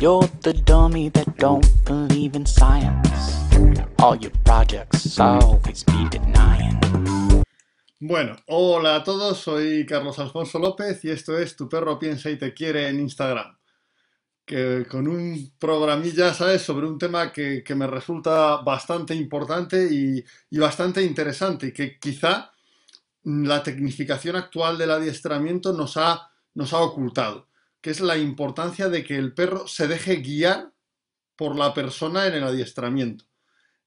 [0.00, 3.34] You're the dummy that don't believe in science.
[3.98, 6.78] All your projects always be denying.
[7.98, 12.38] Bueno, hola a todos, soy Carlos Alfonso López y esto es Tu perro piensa y
[12.38, 13.58] te quiere en Instagram.
[14.46, 20.24] Que con un programilla, ¿sabes?, sobre un tema que, que me resulta bastante importante y,
[20.48, 22.52] y bastante interesante y que quizá
[23.24, 27.47] la tecnificación actual del adiestramiento nos ha, nos ha ocultado,
[27.90, 30.72] es la importancia de que el perro se deje guiar
[31.36, 33.24] por la persona en el adiestramiento.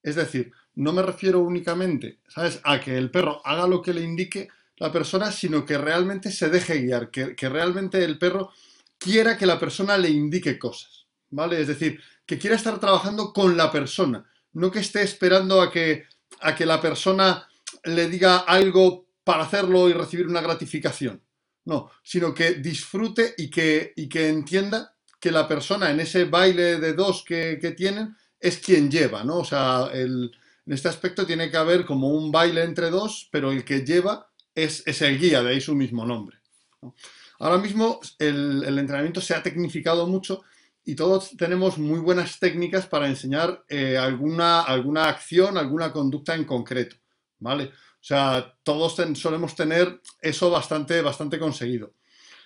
[0.01, 4.01] Es decir, no me refiero únicamente, ¿sabes?, a que el perro haga lo que le
[4.01, 8.51] indique la persona, sino que realmente se deje guiar, que, que realmente el perro
[8.97, 11.61] quiera que la persona le indique cosas, ¿vale?
[11.61, 16.05] Es decir, que quiera estar trabajando con la persona, no que esté esperando a que,
[16.39, 17.47] a que la persona
[17.83, 21.21] le diga algo para hacerlo y recibir una gratificación.
[21.65, 26.79] No, sino que disfrute y que, y que entienda que la persona en ese baile
[26.79, 29.37] de dos que, que tienen es quien lleva, ¿no?
[29.37, 30.31] O sea, el,
[30.65, 34.31] en este aspecto tiene que haber como un baile entre dos, pero el que lleva
[34.55, 36.37] es, es el guía, de ahí su mismo nombre.
[36.81, 36.95] ¿no?
[37.39, 40.43] Ahora mismo el, el, entrenamiento se ha tecnificado mucho
[40.83, 46.45] y todos tenemos muy buenas técnicas para enseñar eh, alguna, alguna acción, alguna conducta en
[46.45, 46.95] concreto,
[47.39, 47.71] ¿vale?
[48.01, 51.93] O sea, todos solemos tener eso bastante, bastante conseguido.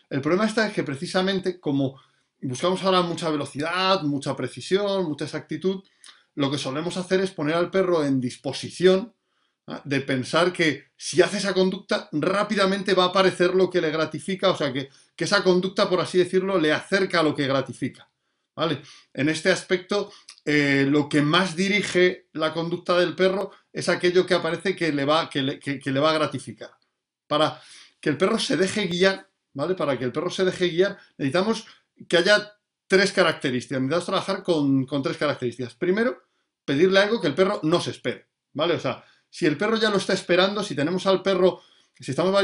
[0.10, 2.00] El problema está es que precisamente como
[2.42, 5.84] buscamos ahora mucha velocidad, mucha precisión, mucha exactitud,
[6.36, 9.14] lo que solemos hacer es poner al perro en disposición
[9.68, 9.80] ¿eh?
[9.86, 14.50] de pensar que si hace esa conducta rápidamente va a aparecer lo que le gratifica,
[14.50, 18.10] o sea, que, que esa conducta, por así decirlo, le acerca a lo que gratifica.
[18.56, 18.82] ¿Vale?
[19.14, 20.14] En este aspecto,
[20.46, 25.04] eh, lo que más dirige la conducta del perro es aquello que aparece que le
[25.04, 26.72] va, que le, que, le va a gratificar.
[27.28, 27.62] Para
[28.00, 29.76] que el perro se deje guiar, ¿vale?
[29.76, 31.68] Para que el perro se deje guiar, necesitamos
[32.08, 32.54] que haya
[32.88, 33.82] tres características.
[33.82, 35.76] Necesitamos trabajar con, con tres características.
[35.76, 36.24] Primero,
[36.64, 38.76] pedirle algo que el perro no se espere, ¿vale?
[38.76, 41.62] O sea, si el perro ya lo está esperando, si tenemos al perro
[42.00, 42.36] si estamos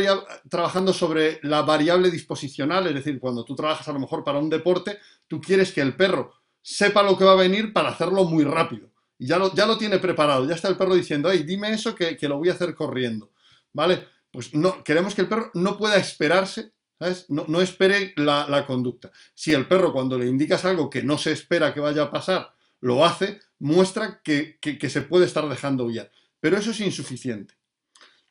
[0.50, 4.50] trabajando sobre la variable disposicional, es decir, cuando tú trabajas a lo mejor para un
[4.50, 8.46] deporte, tú quieres que el perro sepa lo que va a venir para hacerlo muy
[8.46, 8.91] rápido.
[9.22, 11.94] Y ya lo, ya lo tiene preparado, ya está el perro diciendo, hey, dime eso
[11.94, 13.32] que, que lo voy a hacer corriendo.
[13.72, 14.08] ¿Vale?
[14.32, 17.28] Pues no, queremos que el perro no pueda esperarse, ¿sabes?
[17.30, 19.12] No, no espere la, la conducta.
[19.36, 22.52] Si el perro cuando le indicas algo que no se espera que vaya a pasar,
[22.80, 26.10] lo hace, muestra que, que, se puede estar dejando guiar.
[26.40, 27.62] Pero eso es insuficiente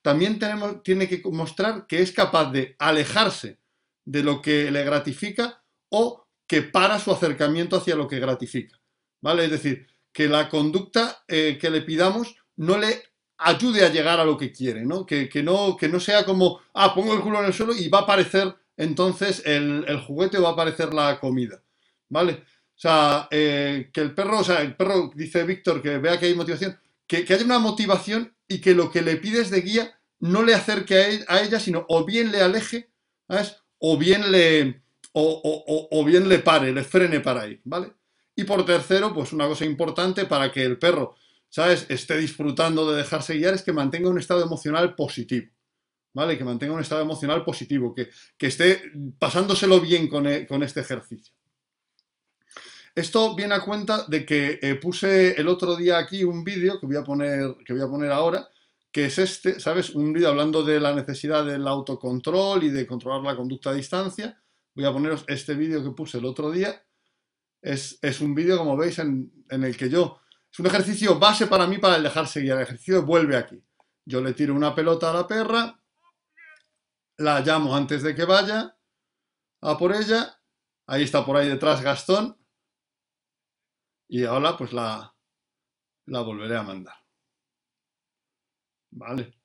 [0.03, 3.59] también tenemos, tiene que mostrar que es capaz de alejarse
[4.05, 8.81] de lo que le gratifica o que para su acercamiento hacia lo que gratifica.
[9.21, 9.45] ¿Vale?
[9.45, 13.03] Es decir, que la conducta eh, que le pidamos no le
[13.39, 15.07] ayude a llegar a lo que quiere, ¿no?
[15.07, 17.89] Que, que, no, que no sea como, ah, pongo el culo en el suelo y
[17.89, 21.63] va a aparecer entonces el, el juguete o va a aparecer la comida.
[22.09, 22.33] ¿Vale?
[22.81, 26.27] O sea, eh, que el perro, o sea, el perro, dice Víctor, que vea que
[26.27, 30.01] hay motivación, que, que haya una motivación y que lo que le pides de guía
[30.19, 32.91] no le acerque a, él, a ella, sino o bien le aleje,
[33.29, 33.57] ¿sabes?
[33.79, 34.83] O bien le,
[35.13, 37.93] o, o, o, bien le pare, le frene para ir, ¿vale?
[38.41, 41.15] Y por tercero, pues una cosa importante para que el perro,
[41.51, 45.51] ¿sabes?, esté disfrutando de dejarse guiar es que mantenga un estado emocional positivo,
[46.15, 46.39] ¿vale?
[46.39, 48.09] Que mantenga un estado emocional positivo, que,
[48.39, 48.81] que esté
[49.19, 51.35] pasándoselo bien con, e, con este ejercicio.
[52.95, 56.87] Esto viene a cuenta de que eh, puse el otro día aquí un vídeo que
[56.87, 58.49] voy a poner, que voy a poner ahora,
[58.91, 59.91] que es este, ¿sabes?
[59.91, 64.41] Un vídeo hablando de la necesidad del autocontrol y de controlar la conducta a distancia.
[64.75, 66.83] Voy a poneros este vídeo que puse el otro día.
[67.63, 70.21] Es, es un vídeo, como veis, en, en, el que yo...
[70.53, 72.57] Es un ejercicio base para mí para el dejarse guiar.
[72.57, 73.63] El ejercicio vuelve aquí.
[74.05, 75.81] Yo le tiro una pelota a la perra,
[77.19, 78.77] la llamo antes de que vaya
[79.61, 80.41] a por ella.
[80.87, 82.37] Ahí está por ahí detrás Gastón
[84.09, 85.15] y ahora pues la,
[86.07, 86.97] la volveré a mandar.
[88.91, 89.39] Vale.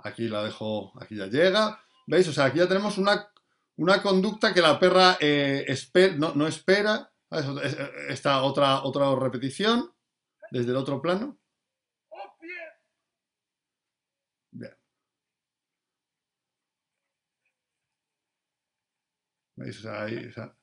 [0.00, 1.80] Aquí la dejo, aquí ya llega.
[2.06, 2.28] ¿Veis?
[2.28, 3.32] O sea, aquí ya tenemos una,
[3.76, 5.66] una conducta que la perra eh,
[6.18, 7.10] no, no, espera.
[8.08, 9.92] Esta otra, otra repetición
[10.50, 11.38] desde el otro plano.
[14.50, 14.76] Bien.
[19.56, 19.78] ¿Veis?
[19.78, 20.56] O sea, ahí, o sea,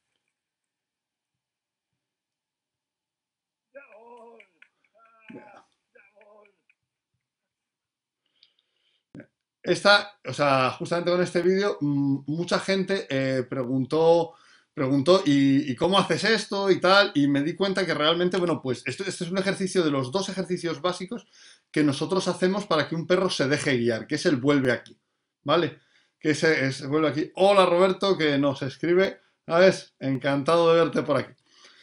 [9.64, 14.34] Esta, o sea, justamente con este vídeo, mucha gente eh, preguntó,
[14.74, 17.12] preguntó ¿y, ¿y, cómo haces esto y tal?
[17.16, 20.12] Y me di cuenta que realmente, bueno, pues esto, este es un ejercicio de los
[20.12, 21.28] dos ejercicios básicos
[21.72, 24.98] que nosotros hacemos para que un perro se deje guiar, que es el vuelve aquí,
[25.44, 25.80] ¿vale?
[26.20, 27.32] Que ese es vuelve aquí.
[27.36, 29.94] Hola Roberto, que nos escribe, ¿sabes?
[30.00, 31.34] Encantado de verte por aquí.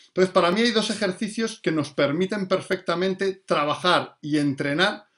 [0.08, 5.10] Entonces, para mí hay dos ejercicios que nos permiten perfectamente trabajar y entrenar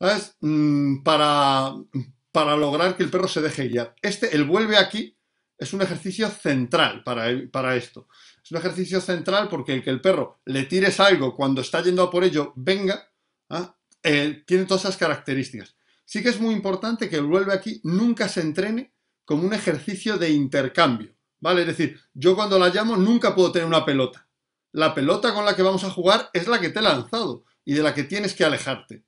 [0.00, 0.36] ¿sabes?
[0.40, 1.74] Mm, para,
[2.32, 3.94] para lograr que el perro se deje guiar.
[4.02, 5.16] Este, el vuelve aquí,
[5.60, 8.08] es un ejercicio central para, para esto.
[8.42, 12.02] Es un ejercicio central porque el que el perro le tires algo cuando está yendo
[12.02, 13.12] a por ello, venga,
[13.50, 13.76] ¿ah?
[14.02, 15.76] eh, tiene todas esas características.
[16.06, 18.94] Sí que es muy importante que el vuelve aquí nunca se entrene
[19.26, 21.60] como un ejercicio de intercambio, ¿vale?
[21.60, 24.26] Es decir, yo cuando la llamo nunca puedo tener una pelota.
[24.72, 27.74] La pelota con la que vamos a jugar es la que te he lanzado y
[27.74, 29.04] de la que tienes que alejarte,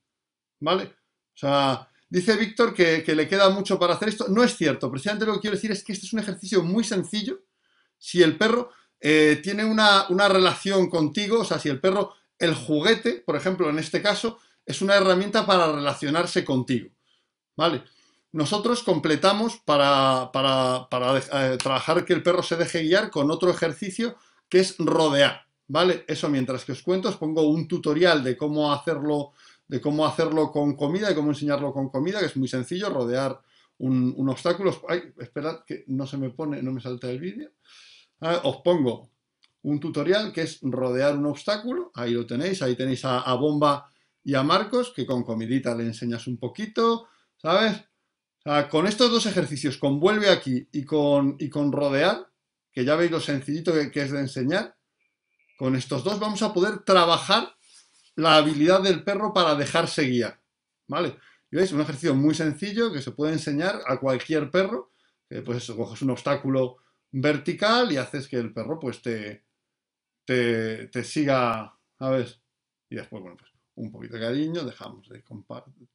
[0.60, 0.84] ¿vale?
[0.84, 4.26] O sea, dice Víctor que, le queda mucho para hacer esto.
[4.28, 6.84] No es cierto, precisamente lo que quiero decir es que este es un ejercicio muy
[6.84, 7.40] sencillo.
[7.96, 8.70] Si el perro
[9.00, 13.78] eh, tiene una, relación contigo, o sea, si el perro, el juguete, por ejemplo, en
[13.78, 16.90] este caso, es una herramienta para relacionarse contigo,
[17.56, 17.82] ¿vale?
[18.32, 20.30] Nosotros completamos para,
[21.32, 24.16] eh, trabajar que el perro se deje guiar con otro ejercicio
[24.50, 26.04] que es rodear, ¿vale?
[26.06, 29.32] Eso mientras que os cuento, os pongo un tutorial de cómo hacerlo,
[29.72, 33.40] de cómo hacerlo con comida y cómo enseñarlo con comida, que es muy sencillo, rodear
[33.78, 34.78] un, obstáculo.
[34.86, 37.52] Ay, esperad que no se me pone, no me salta el vídeo.
[38.20, 39.08] Ah, os pongo
[39.62, 43.90] un tutorial que es rodear un obstáculo, ahí lo tenéis, ahí tenéis a, Bomba
[44.22, 47.08] y a Marcos, que con comidita le enseñas un poquito,
[47.38, 47.82] ¿sabes?
[48.70, 52.26] con estos dos ejercicios, con vuelve aquí y con, y con rodear,
[52.72, 54.76] que ya veis lo sencillito que, es de enseñar,
[55.56, 57.54] con estos dos vamos a poder trabajar
[58.16, 60.40] la habilidad del perro para dejarse guiar,
[60.88, 61.16] ¿vale?
[61.50, 64.92] Y veis, un ejercicio muy sencillo que se puede enseñar a cualquier perro,
[65.28, 66.76] que pues coges un obstáculo
[67.10, 69.44] vertical y haces que el perro pues te,
[70.24, 72.40] te, te siga, ¿sabes?
[72.88, 75.88] Y después, bueno, pues un poquito de cariño, dejamos de compartir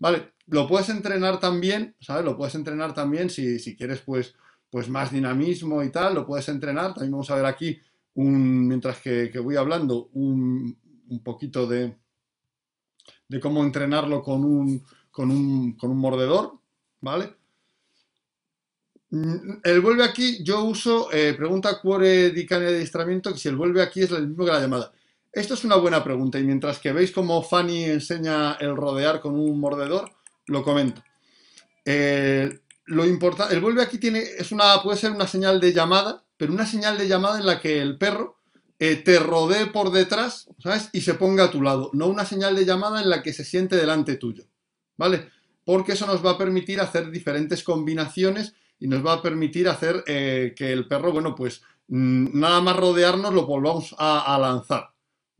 [0.00, 2.24] Vale, lo puedes entrenar también, ¿sabes?
[2.24, 4.34] Lo puedes entrenar también si, quieres, pues,
[4.70, 6.94] pues más dinamismo y tal, lo puedes entrenar.
[6.94, 7.78] También vamos a ver aquí,
[8.14, 10.74] un, mientras que, voy hablando, un,
[11.18, 11.96] poquito de,
[13.28, 16.58] de cómo entrenarlo con un, con un, con un mordedor,
[17.00, 17.34] ¿vale?
[19.64, 23.82] El vuelve aquí, yo uso, eh, pregunta Cuore di de adiestramiento, que si el vuelve
[23.82, 24.92] aquí es el mismo que la llamada.
[25.32, 29.34] Esto es una buena pregunta y mientras que veis cómo Fanny enseña el rodear con
[29.34, 30.10] un mordedor,
[30.46, 31.02] lo comento.
[31.84, 36.24] Eh, lo importante, el vuelve aquí tiene, es una, puede ser una señal de llamada,
[36.36, 38.39] pero una señal de llamada en la que el perro
[38.80, 40.90] eh, te rodee por detrás, ¿sabes?
[40.92, 43.44] Y se ponga a tu lado, no una señal de llamada en la que se
[43.44, 44.44] siente delante tuyo,
[44.96, 45.28] ¿vale?
[45.64, 50.02] Porque eso nos va a permitir hacer diferentes combinaciones y nos va a permitir hacer
[50.08, 54.90] eh, que el perro, bueno, pues mm, nada más rodearnos lo volvamos a lanzar.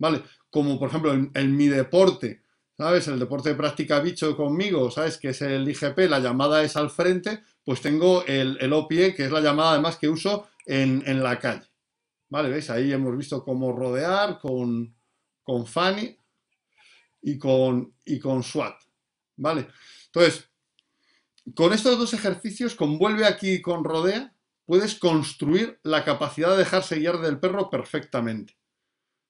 [0.00, 0.22] ¿vale?
[0.50, 2.42] Como por ejemplo en, mi deporte,
[2.76, 3.06] ¿sabes?
[3.06, 5.18] El deporte de práctica bicho conmigo, ¿sabes?
[5.18, 9.26] Que es el IGP, la llamada es al frente, pues tengo el, el OPIE, que
[9.26, 11.69] es la llamada además que uso en, la calle.
[12.30, 12.48] ¿Vale?
[12.48, 12.70] ¿Veis?
[12.70, 14.94] Ahí hemos visto cómo rodear con,
[15.42, 16.16] con Fanny
[17.22, 18.80] y con, y con SWAT.
[19.36, 19.66] ¿Vale?
[20.06, 20.48] Entonces,
[21.54, 24.32] con estos dos ejercicios, con vuelve aquí con rodea,
[24.64, 28.56] puedes construir la capacidad de dejarse guiar del perro perfectamente.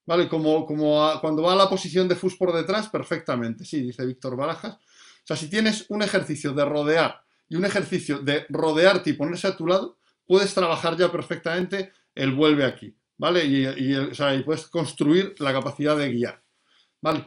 [0.05, 0.29] ¿Vale?
[0.29, 3.65] Como, como cuando va a la posición de fus por detrás, perfectamente.
[3.65, 4.75] Sí, dice Víctor Barajas.
[4.75, 9.47] O sea, si tienes un ejercicio de rodear y un ejercicio de rodearte y ponerse
[9.47, 9.97] a tu lado,
[10.27, 12.95] puedes trabajar ya perfectamente el vuelve aquí.
[13.17, 13.45] ¿Vale?
[13.45, 16.43] Y, puedes construir la capacidad de guiar.
[17.01, 17.25] ¿Vale?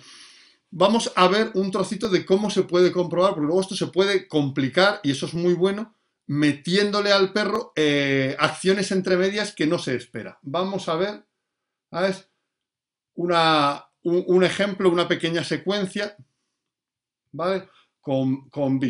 [0.70, 4.26] Vamos a ver un trocito de cómo se puede comprobar, porque luego esto se puede
[4.26, 5.94] complicar y eso es muy bueno,
[6.26, 10.38] metiéndole al perro eh, acciones entre medias que no se espera.
[10.42, 11.24] Vamos a ver,
[11.90, 12.28] ¿sabes?
[13.14, 16.16] un, ejemplo, una pequeña secuencia,
[17.32, 17.68] ¿vale?
[18.00, 18.80] Con, con.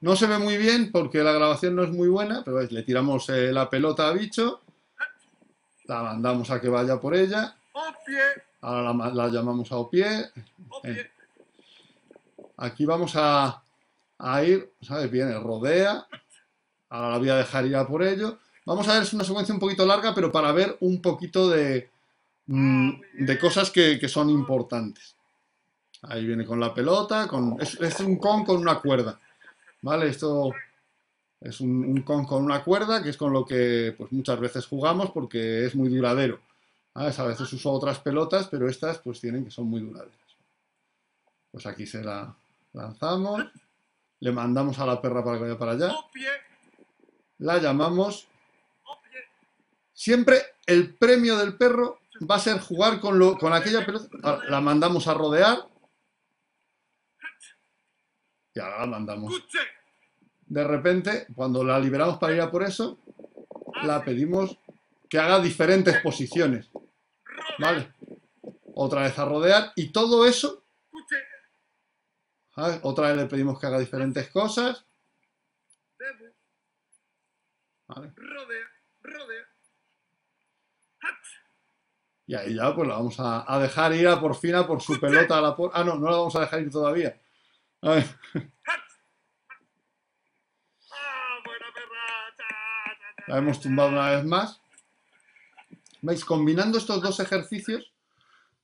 [0.00, 3.28] No se ve muy bien porque la grabación no es muy buena, pero le tiramos
[3.28, 4.60] eh, la pelota a bicho,
[5.84, 7.56] la mandamos a que vaya por ella,
[8.60, 10.30] ahora la, llamamos a Opie.
[10.84, 11.10] Eh.
[12.58, 13.62] Aquí vamos a,
[14.18, 15.10] a ir, ¿sabes?
[15.10, 16.06] Viene, rodea,
[16.88, 19.54] ahora la voy a dejar ir a por ello, Vamos a ver, es una secuencia
[19.54, 21.88] un poquito larga, pero para ver un poquito de,
[22.46, 25.14] mm, de cosas que, son importantes.
[26.02, 29.20] Ahí viene con la pelota, con, es, un con con una cuerda.
[29.86, 30.08] ¿Vale?
[30.08, 30.52] Esto
[31.40, 35.12] es un, con con una cuerda, que es con lo que pues, muchas veces jugamos
[35.12, 36.40] porque es muy duradero.
[36.94, 40.18] A veces uso otras pelotas, pero estas pues tienen que son muy duraderas.
[41.52, 42.34] Pues aquí se la
[42.72, 43.44] lanzamos,
[44.18, 45.94] le mandamos a la perra para que vaya para allá,
[47.38, 48.26] la llamamos
[49.92, 54.08] Siempre el premio del perro va a ser jugar con, lo, con aquella pelota.
[54.48, 55.68] la mandamos a rodear.
[58.56, 59.34] Y ahora la mandamos.
[60.46, 62.98] De repente, cuando la liberamos para ir a por eso,
[63.82, 64.58] la pedimos
[65.10, 66.70] que haga diferentes posiciones.
[67.58, 67.92] ¿Vale?
[68.74, 70.64] Otra vez a rodear y todo eso,
[72.54, 72.80] ¿sabes?
[72.82, 74.86] otra vez le pedimos que haga diferentes cosas.
[77.88, 78.14] ¿Vale?
[82.28, 84.98] Y ahí ya pues la vamos a, dejar ir a por fin a por su
[84.98, 85.70] pelota a la por...
[85.74, 87.20] Ah, no, no la vamos a dejar ir todavía.
[93.26, 94.60] La hemos tumbado una vez más.
[96.02, 96.24] ¿Veis?
[96.24, 97.92] Combinando estos dos ejercicios,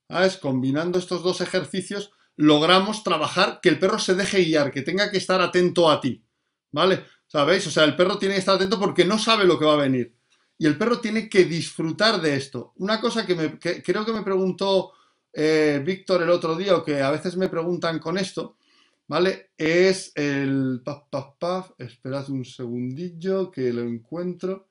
[0.07, 0.37] ¿sabes?
[0.37, 5.17] Combinando estos dos ejercicios, logramos trabajar que el perro se deje guiar, que tenga que
[5.17, 6.23] estar atento a ti.
[6.71, 7.05] ¿Vale?
[7.27, 7.67] ¿Sabéis?
[7.67, 9.77] O sea, el perro tiene que estar atento porque no sabe lo que va a
[9.77, 10.15] venir.
[10.57, 12.73] Y el perro tiene que disfrutar de esto.
[12.77, 14.93] Una cosa que, me, creo que me preguntó
[15.33, 18.57] eh, Víctor el otro día, o que a veces me preguntan con esto,
[19.07, 19.51] ¿vale?
[19.57, 20.81] Es el...
[20.83, 21.71] Paf.
[21.77, 24.69] Esperad un segundillo que lo encuentro.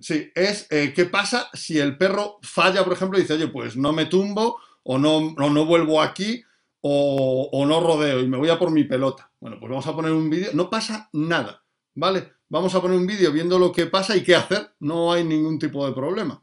[0.00, 3.76] Sí, es eh, qué pasa si el perro falla, por ejemplo, y dice, oye, pues
[3.76, 6.44] no me tumbo, o no, no, vuelvo aquí,
[6.80, 9.30] o, o, no rodeo y me voy a por mi pelota.
[9.40, 10.50] Bueno, pues vamos a poner un vídeo.
[10.52, 11.64] No pasa nada,
[11.94, 12.34] ¿vale?
[12.48, 14.74] Vamos a poner un vídeo viendo lo que pasa y qué hacer.
[14.80, 16.42] No hay ningún tipo de problema.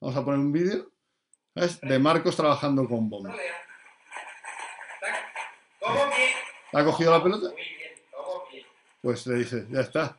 [0.00, 0.90] Vamos a poner un vídeo
[1.82, 3.34] de Marcos trabajando con bomba.
[6.72, 7.48] ¿Ha cogido la pelota?
[9.02, 10.18] Pues le dice, ya está.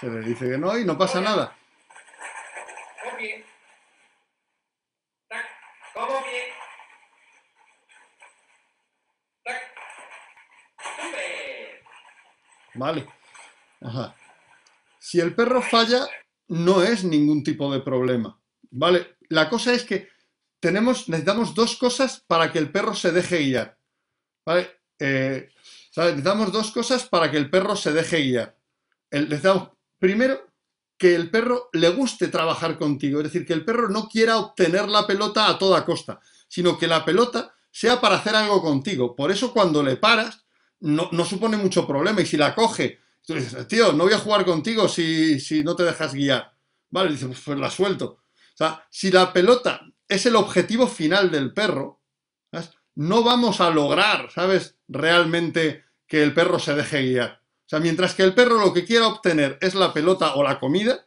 [0.00, 1.56] Se le dice que no y no pasa nada.
[12.74, 13.06] Vale.
[13.82, 14.14] Ajá.
[14.98, 16.06] Si el perro falla,
[16.48, 18.40] no es ningún tipo de problema.
[18.70, 19.16] Vale.
[19.28, 20.08] La cosa es que
[20.60, 23.78] tenemos, necesitamos dos cosas para que el perro se deje guiar.
[24.44, 24.70] ¿Vale?
[24.98, 25.48] Eh,
[25.96, 28.56] necesitamos dos cosas para que el perro se deje guiar.
[29.10, 30.50] necesitamos, primero,
[31.00, 33.20] que el perro le guste trabajar contigo.
[33.20, 36.86] Es decir, que el perro no quiera obtener la pelota a toda costa, sino que
[36.86, 39.16] la pelota sea para hacer algo contigo.
[39.16, 40.44] Por eso cuando le paras,
[40.80, 42.20] no, supone mucho problema.
[42.20, 45.84] Y si la coge, tú dices, tío, no voy a jugar contigo si, no te
[45.84, 46.52] dejas guiar.
[46.90, 48.06] Vale, dice, pues, la suelto.
[48.06, 52.00] O sea, si la pelota es el objetivo final del perro,
[52.96, 54.76] no vamos a lograr, ¿sabes?
[54.88, 57.40] Realmente que el perro se deje guiar.
[57.40, 60.58] O sea, mientras que el perro lo que quiera obtener es la pelota o la
[60.58, 61.06] comida,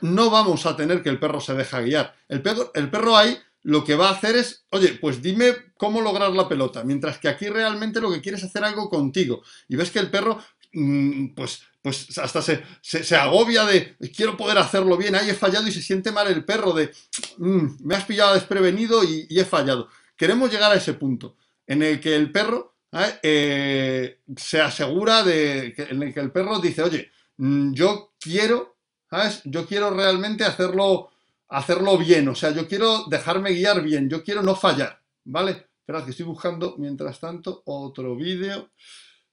[0.00, 2.14] no vamos a tener que el perro se deje guiar.
[2.28, 6.00] El perro, el perro ahí lo que va a hacer es, oye, pues dime cómo
[6.00, 9.42] lograr la pelota, mientras que aquí realmente lo que quieres es hacer algo contigo.
[9.68, 10.38] Y ves que el perro,
[10.72, 15.66] mm, pues, pues hasta se, se, agobia de, quiero poder hacerlo bien, ahí he fallado
[15.66, 16.92] y se siente mal el perro de,
[17.38, 19.88] mm, me has pillado desprevenido y, he fallado.
[20.16, 23.18] Queremos llegar a ese punto en el que el perro ¿eh?
[23.22, 28.76] Eh, se asegura de, en el que el perro dice, oye, mm, yo quiero,
[29.08, 29.40] ¿sabes?
[29.44, 31.10] Yo quiero realmente hacerlo
[31.50, 35.66] hacerlo bien, o sea, yo quiero dejarme guiar bien, yo quiero no fallar, ¿vale?
[35.80, 38.70] Esperad que estoy buscando, mientras tanto, otro vídeo,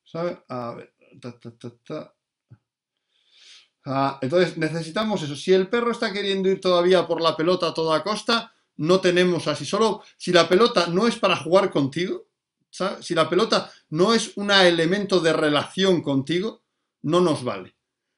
[0.03, 0.37] ¿sabes?
[0.49, 2.16] A ver, ta, ta, ta, ta.
[3.89, 5.35] Ah, entonces, necesitamos eso.
[5.35, 9.47] Si el perro está queriendo ir todavía por la pelota a toda costa, no tenemos
[9.47, 9.65] así.
[9.65, 12.25] Solo si la pelota no es para jugar contigo,
[12.99, 16.63] si la pelota no es un elemento de relación contigo,
[17.03, 17.75] no nos vale.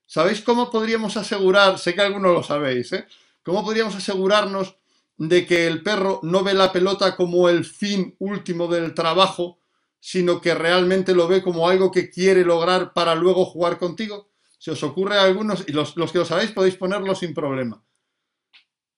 [0.07, 1.77] ¿Sabéis cómo podríamos asegurar?
[1.77, 3.05] Sé que algunos lo sabéis, ¿eh?
[3.43, 4.75] ¿Cómo podríamos asegurarnos
[5.17, 9.59] de que el perro no ve la pelota como el fin último del trabajo,
[9.99, 14.29] sino que realmente lo ve como algo que quiere lograr para luego jugar contigo?
[14.59, 17.83] Si os ocurre a algunos, y los, que lo sabéis podéis ponerlo sin problema.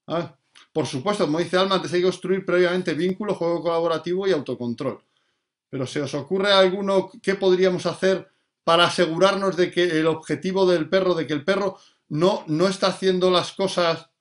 [0.07, 0.35] Ah,
[0.73, 5.01] por supuesto, como dice Alma, antes hay que construir previamente vínculo, juego colaborativo y autocontrol.
[5.69, 8.29] Pero si os ocurre a alguno, ¿qué podríamos hacer
[8.65, 11.77] para asegurarnos de que el objetivo del perro, de que el perro
[12.09, 14.11] no, no está haciendo las cosas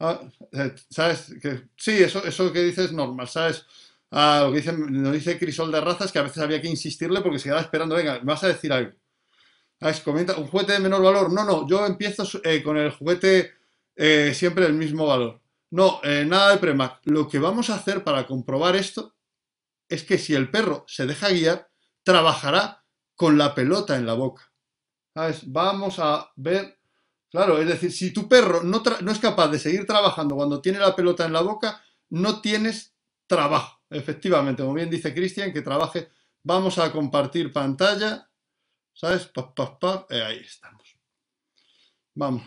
[0.00, 0.20] Ah,
[0.52, 1.34] eh, ¿Sabes?
[1.42, 3.66] Que, sí, eso, eso que dices es normal, ¿sabes?
[4.10, 7.20] Ah, lo que dice, nos dice Crisol de Razas que a veces había que insistirle
[7.20, 8.92] porque se quedaba esperando, venga, me vas a decir algo.
[9.80, 10.00] ¿Sabes?
[10.00, 11.32] Comenta, un juguete de menor valor.
[11.32, 13.52] No, no, yo empiezo eh, con el juguete
[13.96, 15.40] eh, siempre del mismo valor.
[15.70, 17.00] No, nada de premac.
[17.04, 19.14] Lo que vamos a hacer para comprobar esto
[19.88, 21.68] es que si el perro se deja guiar,
[22.02, 24.50] trabajará con la pelota en la boca.
[25.14, 25.42] ¿Sabes?
[25.52, 26.78] Vamos a ver
[27.30, 30.96] Claro, es decir, si tu perro no, es capaz de seguir trabajando cuando tiene la
[30.96, 32.94] pelota en la boca, no tienes
[33.26, 33.82] trabajo.
[33.90, 36.08] Efectivamente, como bien dice Cristian, que trabaje.
[36.42, 38.27] Vamos a compartir pantalla.
[38.98, 39.28] ¿Sabes?
[39.28, 40.06] Pa.
[40.10, 40.98] Eh, ahí estamos.
[42.16, 42.42] Vamos.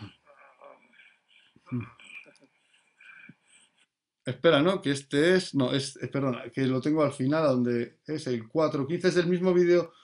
[4.22, 4.82] Espera, ¿no?
[4.82, 5.54] Que este es.
[5.54, 5.98] No, es.
[6.12, 9.04] Perdona, que lo tengo al final, donde es el 4.15.
[9.06, 9.94] Es el mismo vídeo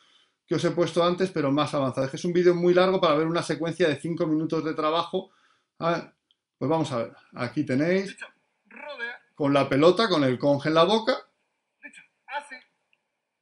[0.47, 2.07] que os he puesto antes, pero más avanzado.
[2.07, 4.73] Es que es un vídeo muy largo para ver una secuencia de 5 minutos de
[4.73, 5.31] trabajo.
[5.79, 6.11] Ah,
[6.57, 7.13] pues vamos a ver.
[7.35, 8.17] Aquí tenéis
[9.35, 11.15] con la pelota, con el conge en la boca.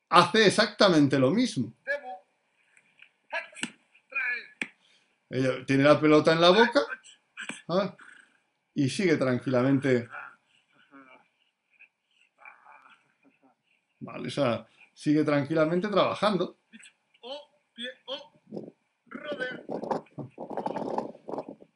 [0.08, 1.72] Hace exactamente lo mismo.
[5.30, 6.80] Ella tiene la pelota en la boca
[7.68, 7.96] ah,
[8.74, 10.08] y sigue tranquilamente.
[14.00, 16.58] Vale, o sea, sigue tranquilamente trabajando.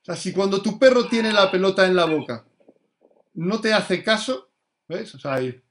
[0.03, 2.47] O sea, si cuando tu perro tiene la pelota en la boca
[3.35, 4.51] no te hace caso,
[4.89, 5.15] ¿ves?
[5.15, 5.63] O sea, hay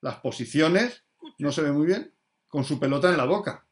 [0.00, 1.04] las posiciones,
[1.38, 2.14] no se ve muy bien,
[2.48, 3.65] con su pelota en la boca.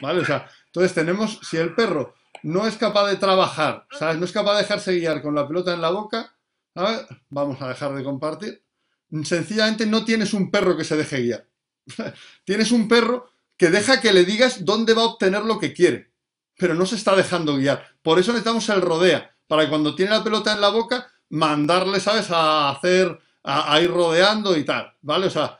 [0.00, 0.20] ¿Vale?
[0.20, 4.18] O sea, entonces tenemos, si el perro no es capaz de trabajar, ¿sabes?
[4.18, 6.36] No es capaz de dejarse guiar con la pelota en la boca,
[6.74, 7.06] ¿sabes?
[7.30, 8.64] Vamos a dejar de compartir.
[9.22, 11.48] Sencillamente no tienes un perro que se deje guiar.
[12.44, 16.12] tienes un perro que deja que le digas dónde va a obtener lo que quiere,
[16.58, 17.96] pero no se está dejando guiar.
[18.02, 22.00] Por eso necesitamos el rodea, para que cuando tiene la pelota en la boca, mandarle,
[22.00, 25.26] ¿sabes?, a hacer, a, ir rodeando y tal, ¿vale?
[25.26, 25.58] O sea,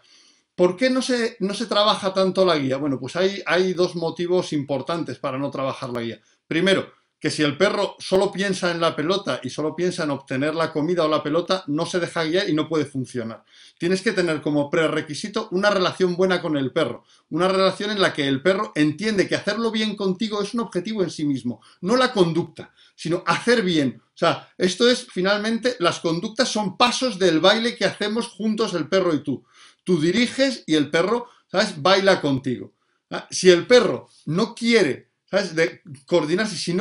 [0.55, 2.77] ¿por qué no se, no se trabaja tanto la guía?
[2.77, 6.21] Bueno, pues hay, hay dos motivos importantes para no trabajar la guía.
[6.47, 6.93] Primero,
[7.25, 10.71] que si el perro solo piensa en la pelota y solo piensa en obtener la
[10.71, 13.45] comida o la pelota, no se deja guiar y no puede funcionar.
[13.79, 18.13] Tienes que tener como prerequisito una relación buena con el perro, una relación en la
[18.13, 21.97] que el perro entiende que hacerlo bien contigo es un objetivo en sí mismo, no
[21.97, 24.03] la conducta, sino hacer bien.
[24.05, 28.87] O sea, esto es finalmente, las conductas son pasos del baile que hacemos juntos el
[28.87, 29.47] perro y tú.
[29.85, 32.75] Tú diriges y el perro, ¿sabes?, baila contigo.
[33.11, 36.57] Ah, si el perro no quiere de coordinarse.
[36.57, 36.73] Si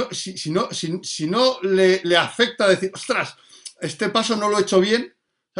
[1.27, 3.36] no, le, afecta decir, ostras,
[3.82, 5.13] este paso no lo he hecho bien,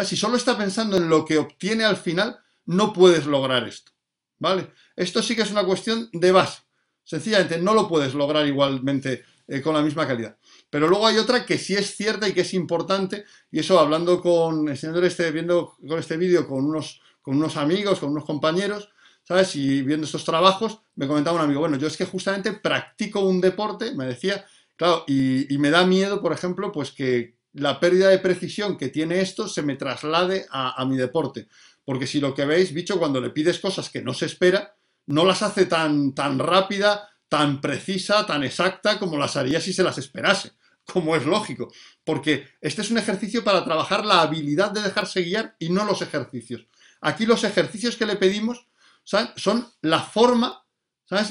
[0.04, 3.91] si solo está pensando en lo que obtiene al final, no puedes lograr esto.
[4.39, 4.72] ¿Vale?
[4.96, 6.62] Esto sí que es una cuestión de base.
[7.04, 10.38] Sencillamente no lo puedes lograr igualmente eh, con la misma calidad.
[10.70, 14.22] Pero luego hay otra que sí es cierta y que es importante, y eso hablando
[14.22, 18.90] con, este, viendo con este vídeo con unos, con unos amigos, con unos compañeros,
[19.24, 19.56] ¿sabes?
[19.56, 23.42] Y viendo estos trabajos, me comentaba un amigo, bueno, yo es que justamente practico un
[23.42, 28.20] deporte, me decía, claro, y, me da miedo, por ejemplo, pues que la pérdida de
[28.20, 31.48] precisión que tiene esto se me traslade a, mi deporte.
[31.86, 34.76] Porque si lo que veis, bicho, cuando le pides cosas que no se espera,
[35.08, 39.84] no las hace tan, tan rápida, tan precisa, tan exacta como las haría si se
[39.84, 40.52] las esperase,
[40.86, 41.72] como es lógico.
[42.04, 46.02] Porque este es un ejercicio para trabajar la habilidad de dejarse guiar y no los
[46.02, 46.68] ejercicios.
[47.04, 48.66] Aquí los ejercicios que le pedimos
[49.04, 50.63] son la forma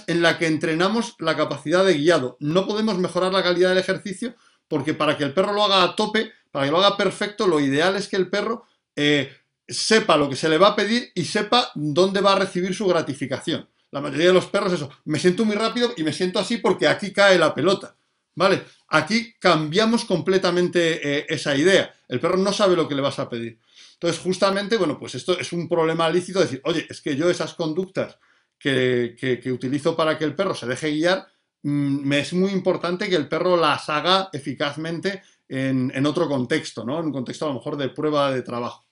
[0.06, 2.36] en la que entrenamos la capacidad de guiado.
[2.40, 4.34] No podemos mejorar la calidad del ejercicio
[4.68, 7.58] porque para que el perro lo haga a tope, para que lo haga perfecto, lo
[7.58, 9.34] ideal es que el perro eh,
[9.66, 12.86] sepa lo que se le va a pedir y sepa dónde va a recibir su
[12.86, 13.66] gratificación.
[13.90, 16.86] La mayoría de los perros eso, me siento muy rápido y me siento así porque
[16.86, 17.96] aquí cae la pelota.
[18.34, 18.62] ¿Vale?
[18.88, 21.94] Aquí cambiamos completamente eh, esa idea.
[22.08, 23.58] El perro no sabe lo que le vas a pedir.
[24.02, 27.54] Entonces, justamente, bueno, pues esto es un problema lícito decir, oye, es que yo esas
[27.54, 28.18] conductas
[28.58, 31.28] que, utilizo para que el perro se deje guiar,
[31.62, 36.98] mm, me es muy importante que el perro las haga eficazmente en, otro contexto, ¿no?
[36.98, 38.84] En un contexto a lo mejor de prueba de trabajo.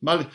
[0.00, 0.26] ¿Vale?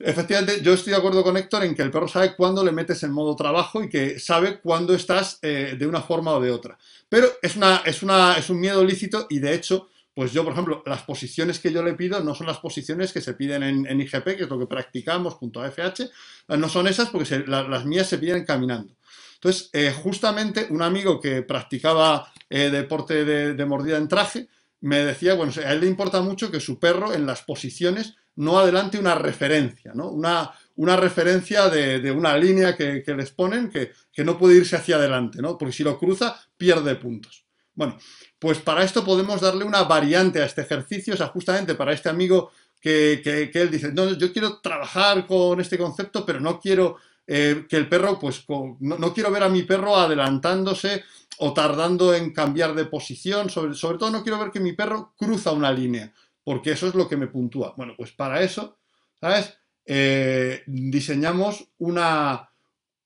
[0.00, 3.00] Efectivamente, yo estoy de acuerdo con Héctor en que el perro sabe cuándo le metes
[3.04, 6.76] en modo trabajo y que sabe cuándo estás eh, de una forma o de otra.
[7.08, 10.52] Pero es, una, es, una, es un miedo lícito y de hecho pues yo, por
[10.52, 14.00] ejemplo, las posiciones que yo le pido no son las posiciones que se piden en,
[14.02, 16.10] IGP, que es lo que practicamos junto a FH,
[16.58, 18.92] no son esas porque las mías se piden caminando.
[19.36, 24.48] Entonces, eh, justamente un amigo que practicaba eh, deporte de, mordida en traje
[24.82, 28.58] me decía, bueno, a él le importa mucho que su perro en las posiciones no
[28.58, 30.10] adelante una referencia, ¿no?
[30.10, 34.96] Una, una referencia de, una línea que, les ponen que, que, no puede irse hacia
[34.96, 35.56] adelante, ¿no?
[35.56, 37.46] Porque si lo cruza, pierde puntos.
[37.74, 37.96] Bueno,
[38.40, 42.08] pues para esto podemos darle una variante a este ejercicio, o sea, justamente para este
[42.08, 42.50] amigo
[42.80, 47.76] que, él dice, no, yo quiero trabajar con este concepto, pero no quiero eh, que
[47.76, 51.04] el perro, pues, no, quiero ver a mi perro adelantándose
[51.38, 55.52] o tardando en cambiar de posición, sobre, todo no quiero ver que mi perro cruza
[55.52, 56.10] una línea,
[56.42, 57.74] porque eso es lo que me puntúa.
[57.76, 58.78] Bueno, pues para eso,
[59.20, 59.54] ¿sabes?
[59.84, 62.50] Eh, diseñamos una,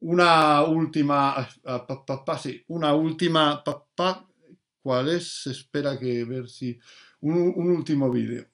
[0.01, 1.87] una última, ah,
[2.69, 3.65] una última,
[4.85, 5.47] ¿Cuál es?
[5.47, 6.79] Espera que ver si...
[7.21, 8.47] Un, último vídeo.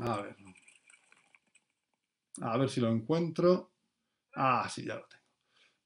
[0.00, 0.36] A ver.
[2.40, 3.70] A ver si lo encuentro.
[4.34, 5.22] Ah, sí, ya lo tengo.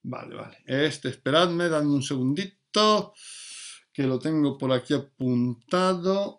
[0.04, 0.56] Vale, vale.
[0.64, 3.12] Este, esperadme, dame un segundito,
[3.92, 6.38] que lo tengo por aquí apuntado.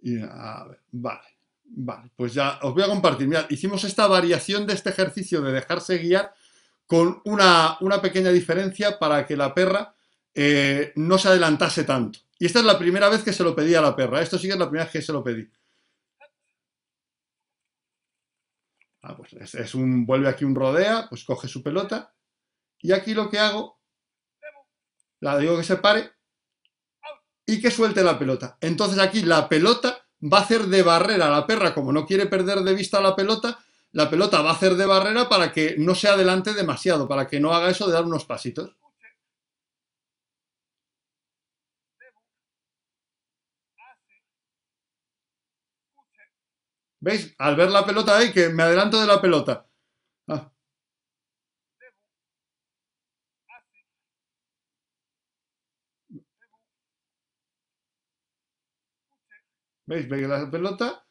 [0.00, 1.26] Y, a ver, vale,
[1.64, 3.26] vale, pues ya os voy a compartir.
[3.26, 6.32] Mirad, hicimos esta variación de este ejercicio de dejarse guiar
[6.86, 9.93] con una, una pequeña diferencia para que la perra
[10.34, 12.18] eh, no se adelantase tanto.
[12.38, 14.20] Y esta es la primera vez que se lo pedí a la perra.
[14.20, 15.48] Esto sí que es la primera vez que se lo pedí.
[19.02, 22.14] Ah, pues es, un, vuelve aquí un rodea, pues coge su pelota.
[22.80, 23.78] Y aquí lo que hago,
[25.20, 26.10] la digo que se pare
[27.46, 28.56] y que suelte la pelota.
[28.60, 32.26] Entonces aquí la pelota va a hacer de barrera a la perra, como no quiere
[32.26, 33.58] perder de vista la pelota,
[33.92, 37.40] la pelota va a hacer de barrera para que no se adelante demasiado, para que
[37.40, 38.74] no haga eso de dar unos pasitos.
[47.04, 47.34] ¿Veis?
[47.38, 49.66] Al ver la pelota ahí, que me adelanto de la pelota.
[50.28, 50.50] Ah.
[59.86, 60.08] ¿Veis?
[60.08, 61.06] Veis la pelota.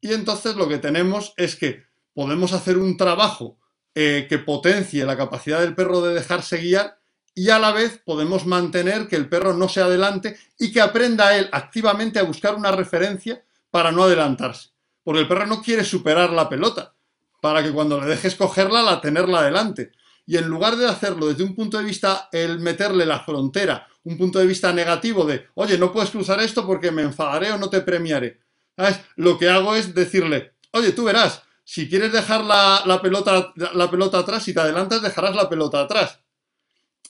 [0.00, 1.84] Y entonces lo que tenemos es que
[2.14, 3.58] podemos hacer un trabajo
[3.96, 7.00] eh, que potencie la capacidad del perro de dejarse guiar
[7.34, 11.36] y a la vez podemos mantener que el perro no se adelante y que aprenda
[11.36, 14.75] él activamente a buscar una referencia para no adelantarse.
[15.06, 16.92] Porque el perro no quiere superar la pelota,
[17.40, 19.92] para que cuando le dejes cogerla, la tenerla adelante.
[20.26, 24.18] Y en lugar de hacerlo desde un punto de vista, el meterle la frontera, un
[24.18, 27.70] punto de vista negativo de, oye, no puedes cruzar esto porque me enfadaré o no
[27.70, 28.40] te premiaré.
[28.76, 28.98] ¿Sabes?
[29.14, 34.18] Lo que hago es decirle, oye, tú verás, si quieres dejar la, pelota, la pelota
[34.18, 36.18] atrás, si te adelantas, dejarás la pelota atrás.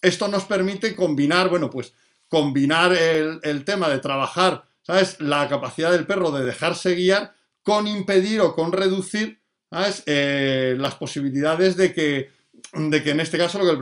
[0.03, 1.95] Esto nos permite combinar, bueno, pues
[2.29, 5.19] combinar el, el tema de trabajar, ¿sabes?
[5.19, 7.36] La capacidad del perro de dejarse guiar
[7.67, 9.41] con impedir o con reducir
[10.07, 12.31] eh, las posibilidades de que,
[12.73, 13.79] de que en este caso lo que le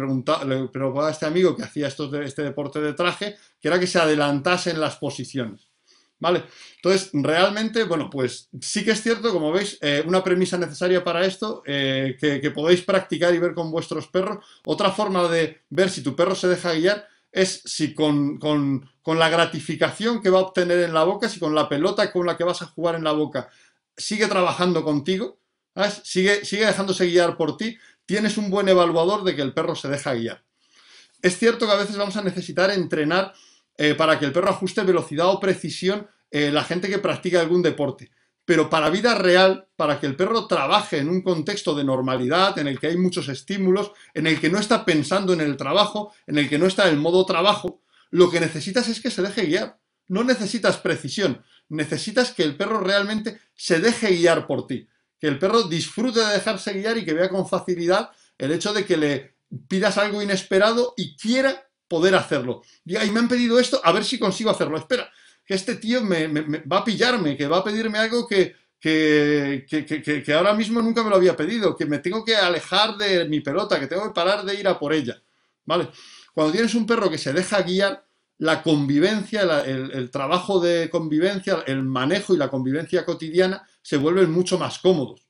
[0.71, 4.81] preguntaba, a este amigo que hacía este deporte de traje, que era que se adelantasen
[4.81, 5.69] las posiciones.
[6.19, 6.45] ¿Vale?
[6.77, 11.27] Entonces, realmente, bueno, pues sí que es cierto, como veis, eh, una premisa necesaria para
[11.27, 14.43] esto, eh, que, podéis practicar y ver con vuestros perros.
[14.65, 19.29] Otra forma de ver si tu perro se deja guiar es si con, con la
[19.29, 22.45] gratificación que va a obtener en la boca, si con la pelota con la que
[22.45, 23.51] vas a jugar en la boca
[23.97, 25.39] sigue trabajando contigo,
[26.05, 27.77] Sigue, dejándose guiar por ti,
[28.07, 30.45] tienes un buen evaluador de que el perro se deja guiar.
[31.21, 33.33] Es cierto que a veces vamos a necesitar entrenar
[33.77, 37.63] eh, para que el perro ajuste velocidad o precisión eh, la gente que practica algún
[37.63, 38.11] deporte.
[38.45, 42.69] Pero para vida real, para que el perro trabaje en un contexto de normalidad, en
[42.69, 46.39] el que hay muchos estímulos, en el que no está pensando en el trabajo, en
[46.39, 47.81] el que no está en modo trabajo,
[48.11, 49.79] lo que necesitas es que se deje guiar.
[50.07, 55.39] No necesitas precisión, necesitas que el perro realmente se deje guiar por ti, que el
[55.39, 59.35] perro disfrute de dejarse guiar y que vea con facilidad el hecho de que le
[59.69, 62.63] pidas algo inesperado y quiera poder hacerlo.
[62.85, 64.77] Diga, y me han pedido esto, a ver si consigo hacerlo.
[64.77, 65.11] Espera,
[65.45, 66.27] que este tío me,
[66.61, 71.11] va a pillarme, que va a pedirme algo que, que, que, ahora mismo nunca me
[71.11, 74.45] lo había pedido, que me tengo que alejar de mi pelota, que tengo que parar
[74.45, 75.23] de ir a por ella.
[75.65, 75.89] ¿Vale?
[76.35, 78.05] Cuando tienes un perro que se deja guiar,
[78.39, 84.59] la convivencia, el, trabajo de convivencia, el manejo y la convivencia cotidiana se vuelven mucho
[84.59, 85.27] más cómodos.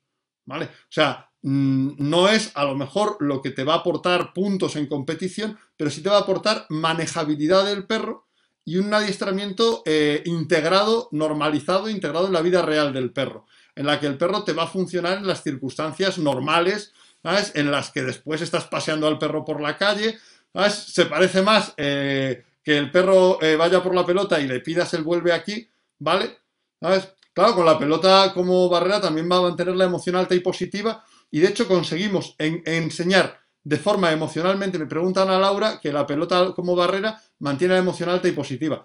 [0.47, 0.67] ¿Vale?
[0.67, 4.77] O sea, mm, no es a lo mejor lo que te va a aportar puntos
[4.77, 8.27] en competición, pero sí te va a aportar manejabilidad del perro
[8.65, 14.01] y un adiestramiento eh, integrado, normalizado, integrado en la vida real del perro, en la
[14.01, 16.93] que el perro te va a funcionar en las circunstancias normales.
[17.55, 20.19] En las que después estás paseando al perro por la calle.
[20.69, 24.95] Se parece más eh, que el perro eh, vaya por la pelota y le pidas
[24.95, 26.39] el vuelve aquí, ¿vale?
[26.81, 27.15] ¿Sabes?
[27.33, 31.05] Claro, con la pelota como barrera también va a mantener la emoción alta y positiva
[31.31, 36.53] y de hecho conseguimos enseñar de forma emocionalmente, me preguntan a Laura, que la pelota
[36.55, 38.85] como barrera mantiene la emoción alta y positiva.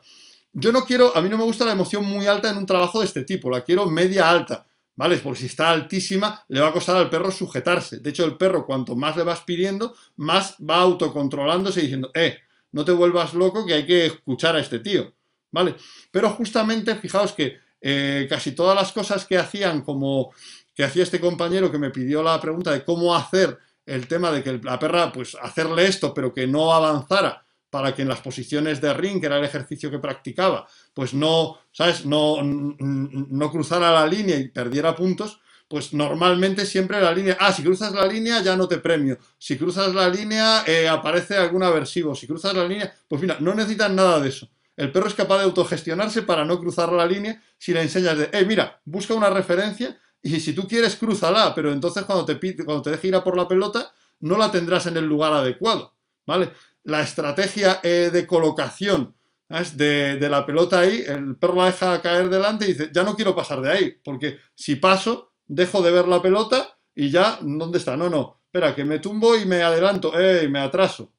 [0.53, 3.01] Yo no quiero, a mí no me gusta la emoción muy alta en un trabajo
[3.01, 4.65] de este tipo, la quiero media alta,
[4.95, 5.17] ¿vale?
[5.17, 7.99] Porque si está altísima, le va a costar al perro sujetarse.
[7.99, 12.39] De hecho, el perro, cuanto más le vas pidiendo, más va autocontrolándose y diciendo, eh,
[12.71, 15.13] no te vuelvas loco que hay que escuchar a este tío,
[15.51, 15.75] ¿vale?
[16.11, 20.31] Pero justamente, fijaos que eh, casi todas las cosas que hacían, como
[20.73, 24.43] que hacía este compañero que me pidió la pregunta de cómo hacer el tema de
[24.43, 28.81] que la perra, pues hacerle esto, pero que no avanzara para que en las posiciones
[28.81, 32.05] de ring, que era el ejercicio que practicaba, pues no, ¿sabes?
[32.05, 37.61] No, no cruzara la línea y perdiera puntos, pues normalmente siempre la línea, ah, si
[37.61, 42.15] cruzas la línea ya no te premio, si cruzas la línea eh, aparece algún aversivo,
[42.15, 44.49] si cruzas la línea, pues mira, no necesitan nada de eso.
[44.75, 48.29] El perro es capaz de autogestionarse para no cruzar la línea si le enseñas de,
[48.33, 52.81] eh, mira, busca una referencia y si tú quieres, crúzala, pero entonces cuando te, cuando
[52.81, 55.93] te deje ir a por la pelota, no la tendrás en el lugar adecuado,
[56.25, 56.51] ¿vale?
[56.83, 59.13] La estrategia eh, de colocación
[59.47, 59.75] ¿sabes?
[59.75, 63.15] De, de la pelota ahí, el perro la deja caer delante y dice, ya no
[63.15, 67.79] quiero pasar de ahí, porque si paso, dejo de ver la pelota y ya, ¿dónde
[67.79, 67.97] está?
[67.97, 71.11] No, no, espera, que me tumbo y me adelanto, eh, me atraso,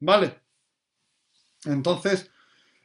[0.00, 0.42] ¿vale?
[1.64, 2.30] Entonces,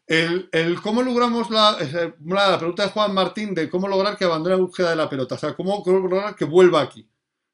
[0.08, 4.26] el, el cómo logramos la, eh, la, pregunta de Juan Martín de cómo lograr que
[4.26, 7.10] abandone la búsqueda de la pelota, o sea, cómo lograr que vuelva aquí.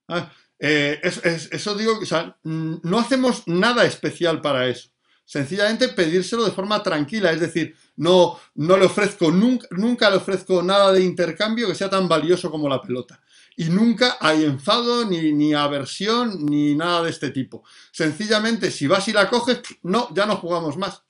[0.08, 0.32] ¿Ah?
[0.60, 4.90] Eh, es, es, eso digo, o sea, no hacemos nada especial para eso.
[5.24, 10.64] Sencillamente pedírselo de forma tranquila, es decir, no, no le ofrezco, nunca, nunca le ofrezco
[10.64, 13.22] nada de intercambio que sea tan valioso como la pelota.
[13.60, 17.66] Y nunca hay enfado, ni, ni aversión, ni nada de este tipo.
[17.92, 21.04] Sencillamente, si vas y la coges, no, ya no jugamos más.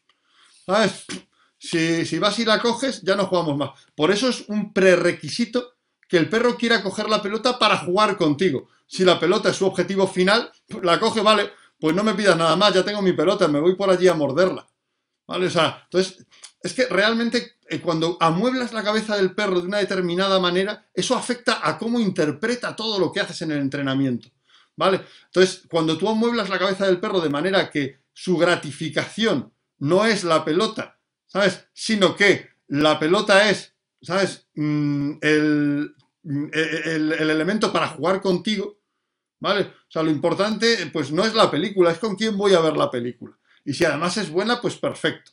[0.65, 1.05] ¿Sabes?
[1.59, 3.69] Si, si, vas y la coges, ya no jugamos más.
[3.93, 5.75] Por eso es un prerequisito
[6.07, 8.67] que el perro quiera coger la pelota para jugar contigo.
[8.87, 12.55] Si la pelota es su objetivo final, la coge, vale, pues no me pidas nada
[12.55, 14.67] más, ya tengo mi pelota, me voy por allí a morderla.
[15.29, 15.45] ¿Vale?
[15.45, 16.25] O sea, entonces,
[16.63, 21.15] es que realmente eh, cuando amueblas la cabeza del perro de una determinada manera, eso
[21.15, 24.27] afecta a cómo interpreta todo lo que haces en el entrenamiento.
[24.75, 25.01] ¿Vale?
[25.25, 30.23] Entonces, cuando tú amueblas la cabeza del perro de manera que su gratificación no es
[30.23, 31.67] la pelota, ¿sabes?
[31.73, 34.47] Sino que la pelota es, ¿sabes?
[34.55, 38.79] Mm, el, el, el elemento para jugar contigo,
[39.39, 39.61] ¿vale?
[39.61, 42.75] O sea, lo importante, pues no es la película, es con quién voy a ver
[42.75, 43.38] la película.
[43.65, 45.31] Y si además es buena, pues perfecto,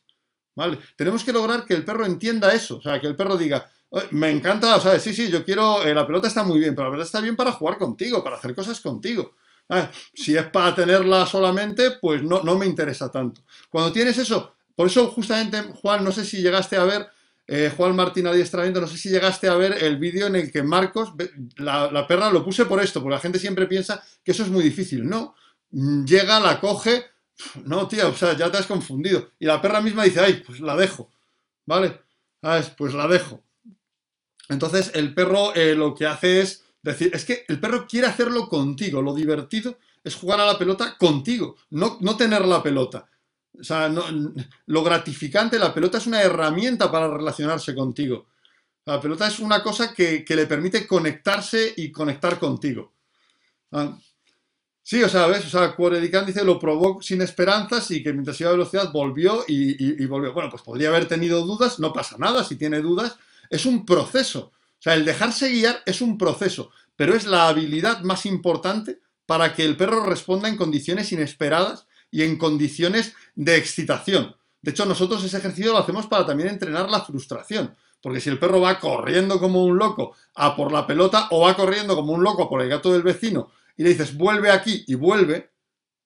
[0.55, 0.79] ¿vale?
[0.97, 3.69] Tenemos que lograr que el perro entienda eso, o sea, que el perro diga,
[4.11, 6.89] me encanta, o sea, sí, sí, yo quiero, eh, la pelota está muy bien, pero
[6.89, 9.35] la pelota está bien para jugar contigo, para hacer cosas contigo.
[9.69, 13.43] Ah, si es para tenerla solamente, pues no, no me interesa tanto.
[13.69, 17.09] Cuando tienes eso, por eso justamente, Juan, no sé si llegaste a ver
[17.49, 20.63] eh, Juan Martín Adiestramiento, no sé si llegaste a ver el vídeo en el que
[20.65, 21.13] Marcos,
[21.57, 24.65] la, perra lo puse por esto, porque la gente siempre piensa que eso es muy
[24.65, 25.09] difícil.
[25.09, 25.35] No,
[25.71, 27.05] llega, la coge,
[27.65, 29.31] no, tío, o sea, ya te has confundido.
[29.39, 31.11] Y la perra misma dice, ay, pues la dejo,
[31.65, 32.01] ¿vale?
[32.77, 33.43] Pues la dejo.
[34.49, 38.49] Entonces el perro eh, lo que hace es decir, es que el perro quiere hacerlo
[38.49, 43.09] contigo, lo divertido es jugar a la pelota contigo, no, no tener la pelota.
[43.59, 48.27] O sea, lo gratificante, la pelota es una herramienta para relacionarse contigo.
[48.85, 52.93] La pelota es una cosa que, le permite conectarse y conectar contigo.
[53.73, 53.99] Ah,
[54.87, 55.45] sí, o sea, ¿ves?
[55.45, 59.45] O sea, Cuoredican dice, lo probó sin esperanzas y que mientras iba a velocidad volvió
[59.49, 60.33] y, volvió.
[60.33, 63.17] Bueno, pues podría haber tenido dudas, no pasa nada si tiene dudas.
[63.51, 64.53] Es un proceso.
[64.79, 69.55] O sea, el dejarse guiar es un proceso, pero es la habilidad más importante para
[69.55, 74.37] que el perro responda en condiciones inesperadas y en condiciones de excitación.
[74.63, 77.75] De hecho, nosotros ese ejercicio lo hacemos para también entrenar la frustración.
[78.01, 81.57] Porque si el perro va corriendo como un loco a por la pelota o va
[81.57, 84.95] corriendo como un loco por el gato del vecino y le dices vuelve aquí y
[84.95, 85.53] vuelve,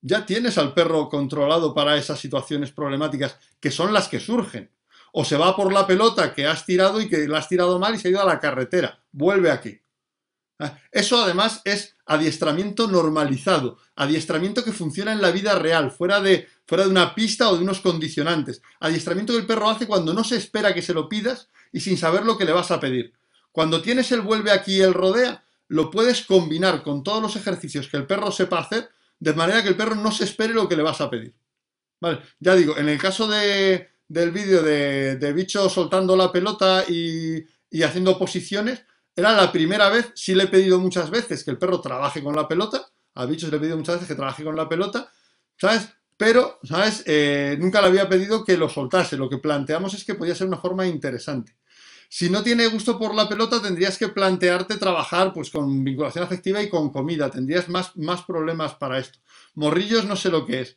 [0.03, 4.71] ya tienes al perro controlado para esas situaciones problemáticas que son las que surgen.
[5.13, 7.95] O se va por la pelota que has tirado y que la has tirado mal
[7.95, 9.03] y se ha ido a la carretera.
[9.11, 9.81] Vuelve aquí.
[10.61, 16.49] Ah, eso además es adiestramiento normalizado, adiestramiento que funciona en la vida real, fuera de,
[16.67, 18.61] fuera de una pista o de unos condicionantes.
[18.79, 21.97] Adiestramiento que el perro hace cuando no se espera que se lo pidas y sin
[21.97, 23.15] saber lo que le vas a pedir.
[23.53, 27.89] Cuando tienes el vuelve aquí y el rodea, lo puedes combinar con todos los ejercicios
[27.89, 30.77] que el perro sepa hacer, de manera que el perro no se espere lo que
[30.77, 31.33] le vas a pedir.
[32.01, 36.85] Vale, ya digo, en el caso de, del vídeo de, de, bicho soltando la pelota
[36.89, 41.53] y, y haciendo posiciones, era la primera vez, sí le he pedido muchas veces que
[41.53, 44.43] el perro trabaje con la pelota, a bichos le he pedido muchas veces que trabaje
[44.43, 45.13] con la pelota,
[45.57, 45.89] ¿sabes?
[46.17, 47.05] Pero, ¿sabes?
[47.07, 49.17] Eh, nunca le había pedido que lo soltase.
[49.17, 51.57] Lo que planteamos es que podía ser una forma interesante.
[52.13, 56.61] Si no tiene gusto por la pelota, tendrías que plantearte trabajar pues, con vinculación afectiva
[56.61, 57.31] y con comida.
[57.31, 59.21] Tendrías más, más problemas para esto.
[59.55, 60.77] Morrillos no sé lo que es.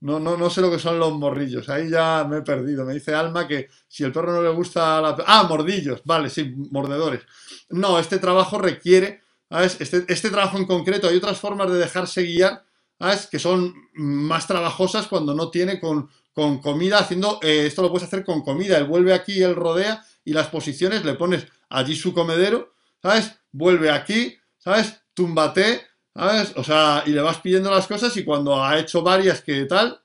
[0.00, 1.70] No, no, no sé lo que son los morrillos.
[1.70, 2.84] Ahí ya me he perdido.
[2.84, 5.16] Me dice Alma que si el perro no le gusta la...
[5.26, 6.02] Ah, mordillos.
[6.04, 7.22] Vale, sí, mordedores.
[7.70, 9.22] No, este trabajo requiere...
[9.48, 12.62] Este, este trabajo en concreto, hay otras formas de dejarse guiar,
[12.98, 13.26] ¿sabes?
[13.26, 17.40] Que son más trabajosas cuando no tiene con, con comida haciendo...
[17.42, 18.76] Eh, esto lo puedes hacer con comida.
[18.76, 23.32] Él vuelve aquí, él rodea y las posiciones le pones allí su comedero, ¿sabes?
[23.50, 25.02] Vuelve aquí, ¿sabes?
[25.12, 26.52] Túmbate ¿Sabes?
[26.56, 30.00] O sea, y le vas pidiendo las cosas y cuando ha hecho varias que tal,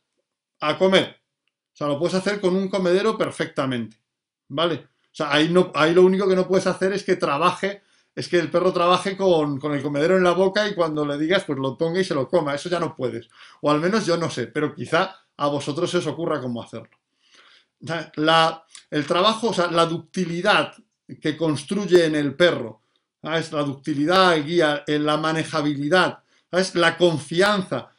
[0.61, 1.21] a comer.
[1.73, 3.97] O sea, lo puedes hacer con un comedero perfectamente.
[4.47, 4.75] ¿Vale?
[4.75, 7.83] O sea, ahí, no, ahí lo único que no puedes hacer es que trabaje,
[8.15, 11.19] es que el perro trabaje con, con el comedero en la boca y cuando le
[11.19, 12.55] digas, pues lo ponga y se lo coma.
[12.55, 13.27] Eso ya no puedes.
[13.61, 16.97] O al menos yo no sé, pero quizá a vosotros se os ocurra cómo hacerlo.
[18.15, 18.64] La,
[18.95, 20.73] el trabajo, o sea, la ductilidad
[21.19, 22.81] que construye en el perro
[23.21, 27.89] es la ductilidad, guía, la manejabilidad, es la confianza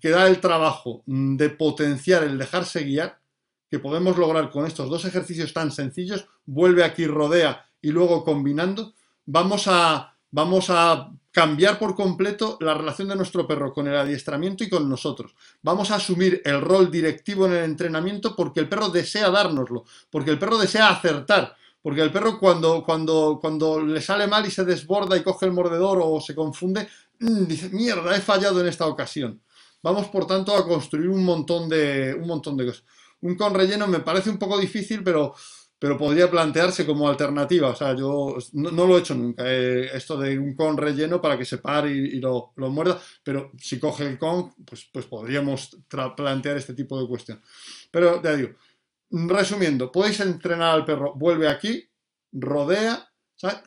[0.00, 3.18] que da el trabajo de potenciar el dejarse guiar,
[3.68, 8.94] que podemos lograr con estos dos ejercicios tan sencillos, vuelve aquí, rodea y luego combinando,
[9.26, 14.64] vamos a, vamos a cambiar por completo la relación de nuestro perro con el adiestramiento
[14.64, 15.32] y con nosotros.
[15.62, 20.32] Vamos a asumir el rol directivo en el entrenamiento porque el perro desea dárnoslo, porque
[20.32, 24.64] el perro desea acertar, porque el perro cuando, cuando, cuando le sale mal y se
[24.64, 26.88] desborda y coge el mordedor o se confunde,
[27.20, 29.40] mm, dice, mierda, he fallado en esta ocasión.
[29.82, 32.82] Vamos, por tanto, a construir un montón de, un montón de cosas.
[33.20, 35.34] Un con relleno me parece un poco difícil, pero
[35.84, 37.68] pero podría plantearse como alternativa.
[37.68, 41.36] O sea, yo no, lo he hecho nunca, eh, esto de un con relleno para
[41.36, 45.76] que se pare y, lo, muerda, pero si coge el con, pues, pues podríamos
[46.16, 47.42] plantear este tipo de cuestión.
[47.90, 48.54] Pero ya digo,
[49.10, 51.86] resumiendo, podéis entrenar al perro, vuelve aquí,
[52.32, 53.06] rodea,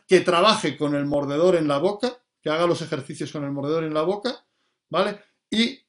[0.04, 3.84] que trabaje con el mordedor en la boca, que haga los ejercicios con el mordedor
[3.84, 4.44] en la boca,
[4.90, 5.20] ¿vale?
[5.48, 5.86] Y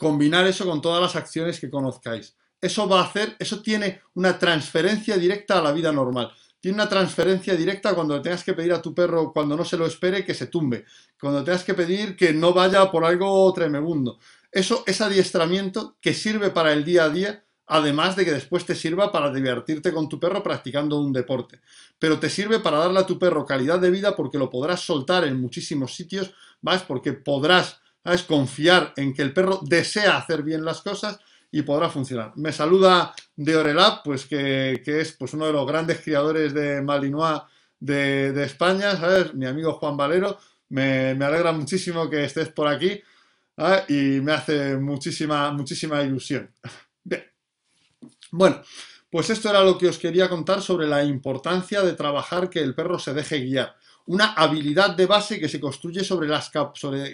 [0.00, 4.38] combinar eso con todas las acciones que conozcáis eso va a hacer, eso tiene una
[4.38, 6.32] transferencia directa a la vida normal.
[6.58, 9.86] Tiene una transferencia directa cuando tengas que pedir a tu perro, cuando no se lo
[9.86, 10.84] espere, que se tumbe.
[11.20, 14.18] Cuando tengas que pedir que no vaya por algo tremebundo.
[14.50, 18.74] Eso es adiestramiento que sirve para el día a día, además de que después te
[18.74, 21.60] sirva para divertirte con tu perro practicando un deporte.
[21.98, 25.24] Pero te sirve para darle a tu perro calidad de vida porque lo podrás soltar
[25.24, 26.82] en muchísimos sitios, ¿vas?
[26.82, 28.22] Porque podrás ¿sabes?
[28.22, 32.32] confiar en que el perro desea hacer bien las cosas y podrá funcionar.
[32.36, 37.42] Me saluda de Orelab, pues que, es pues, uno de los grandes criadores de Malinois
[37.78, 39.34] de, España, ¿sabes?
[39.34, 40.38] Mi amigo Juan Valero.
[40.68, 43.00] Me, alegra muchísimo que estés por aquí
[43.88, 46.50] y me hace muchísima, muchísima ilusión.
[47.04, 47.24] Bien.
[48.32, 48.62] Bueno,
[49.10, 52.74] pues esto era lo que os quería contar sobre la importancia de trabajar que el
[52.74, 56.50] perro se deje guiar una habilidad de base que se construye sobre las,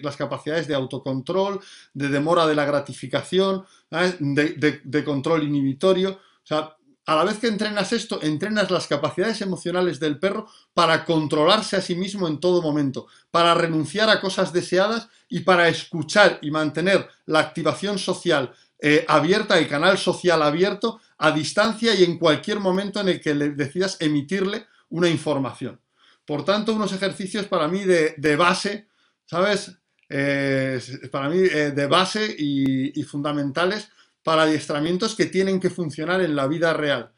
[0.03, 1.61] las capacidades de autocontrol,
[1.95, 6.11] de demora de la gratificación, de, control inhibitorio.
[6.13, 11.05] O sea, a la vez que entrenas esto, entrenas las capacidades emocionales del perro para
[11.05, 16.39] controlarse a sí mismo en todo momento, para renunciar a cosas deseadas y para escuchar
[16.43, 22.19] y mantener la activación social eh, abierta, el canal social abierto, a distancia y en
[22.19, 25.81] cualquier momento en el que le decidas emitirle una información.
[26.25, 28.89] Por tanto, unos ejercicios para mí de, base,
[29.27, 29.77] ¿sabes?
[30.09, 30.81] Eh,
[31.11, 33.89] para mí eh, de base y, fundamentales
[34.23, 37.13] para adiestramientos que tienen que funcionar en la vida real.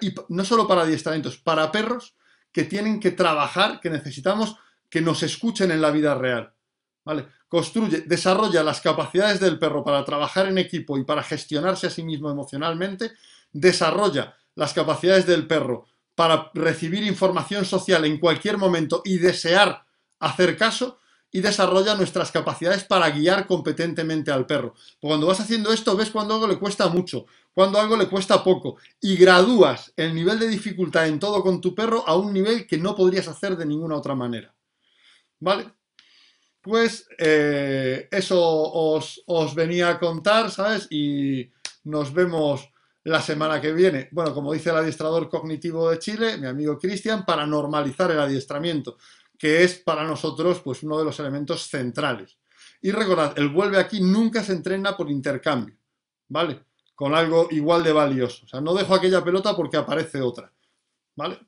[0.00, 2.14] Y no solo para adiestramientos, para perros
[2.52, 4.56] que tienen que trabajar, que necesitamos
[4.90, 6.52] que nos escuchen en la vida real.
[7.04, 7.26] ¿vale?
[7.48, 12.02] Construye, desarrolla las capacidades del perro para trabajar en equipo y para gestionarse a sí
[12.02, 13.12] mismo emocionalmente,
[13.52, 15.86] desarrolla las capacidades del perro
[16.20, 19.86] para recibir información social en cualquier momento y desear
[20.18, 20.98] hacer caso
[21.32, 24.74] y desarrolla nuestras capacidades para guiar competentemente al perro.
[25.00, 28.76] Cuando vas haciendo esto, ves cuando algo le cuesta mucho, cuando algo le cuesta poco
[29.00, 32.76] y gradúas el nivel de dificultad en todo con tu perro a un nivel que
[32.76, 34.54] no podrías hacer de ninguna otra manera.
[35.38, 35.72] ¿Vale?
[36.60, 40.86] Pues eh, eso os, os venía a contar, ¿sabes?
[40.90, 41.50] Y
[41.84, 42.68] nos vemos
[43.04, 44.08] la semana que viene.
[44.12, 48.98] Bueno, como dice el adiestrador cognitivo de Chile, mi amigo Cristian, para normalizar el adiestramiento,
[49.38, 52.38] que es para nosotros pues uno de los elementos centrales.
[52.82, 55.76] Y recordad, el vuelve aquí nunca se entrena por intercambio,
[56.28, 56.64] ¿vale?
[56.94, 58.44] Con algo igual de valioso.
[58.44, 60.52] O sea, no dejo aquella pelota porque aparece otra,
[61.16, 61.38] ¿vale?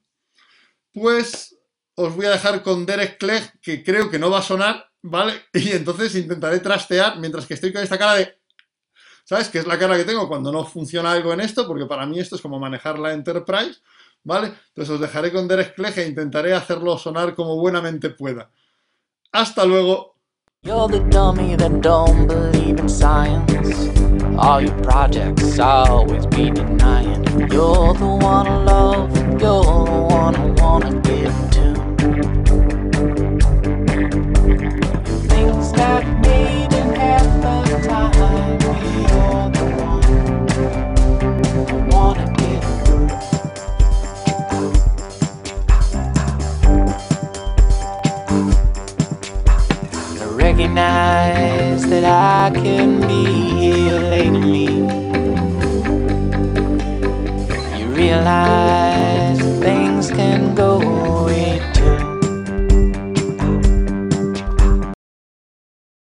[0.92, 1.58] Pues
[1.94, 5.34] os voy a dejar con Derek Clegg, que creo que no va a sonar, ¿vale?
[5.52, 8.41] Y entonces intentaré trastear mientras que estoy con esta cara de
[9.32, 9.48] ¿Sabes?
[9.48, 12.20] Que es la cara que tengo cuando no funciona algo en esto, porque para mí
[12.20, 13.80] esto es como manejar la Enterprise,
[14.24, 14.52] ¿vale?
[14.68, 18.50] Entonces os dejaré con Derek Clegg e intentaré hacerlo sonar como buenamente pueda.
[19.32, 20.16] Hasta luego.
[20.60, 21.00] You're the
[22.86, 23.88] science.
[24.36, 27.24] All your projects always be denying.
[27.50, 29.64] You're the one I love, you're
[30.36, 31.72] I wanna give to.
[35.26, 36.21] Things that
[50.74, 53.24] recognize that I can be
[53.60, 54.66] here lately.
[57.78, 60.91] You realize things can go